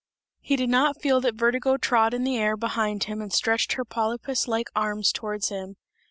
He 0.39 0.55
did 0.55 0.69
not 0.71 0.99
feel 0.99 1.21
that 1.21 1.35
Vertigo 1.35 1.77
trod 1.77 2.15
in 2.15 2.23
the 2.23 2.35
air 2.35 2.57
behind 2.57 3.03
him 3.03 3.21
and 3.21 3.31
stretched 3.31 3.73
her 3.73 3.85
polypus 3.85 4.47
like 4.47 4.71
arms 4.75 5.11
towards 5.11 5.49
him. 5.49 5.75